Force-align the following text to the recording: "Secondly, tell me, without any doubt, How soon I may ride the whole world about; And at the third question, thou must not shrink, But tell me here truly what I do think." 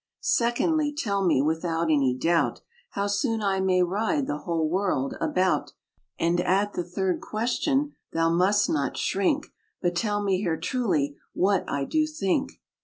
"Secondly, 0.21 0.91
tell 0.97 1.23
me, 1.23 1.43
without 1.43 1.91
any 1.91 2.17
doubt, 2.17 2.61
How 2.89 3.05
soon 3.05 3.43
I 3.43 3.59
may 3.59 3.83
ride 3.83 4.25
the 4.25 4.39
whole 4.39 4.67
world 4.67 5.13
about; 5.21 5.73
And 6.17 6.41
at 6.41 6.73
the 6.73 6.83
third 6.83 7.21
question, 7.21 7.93
thou 8.11 8.31
must 8.31 8.67
not 8.67 8.97
shrink, 8.97 9.53
But 9.79 9.95
tell 9.95 10.23
me 10.23 10.37
here 10.37 10.57
truly 10.59 11.17
what 11.35 11.69
I 11.69 11.85
do 11.85 12.07
think." 12.07 12.53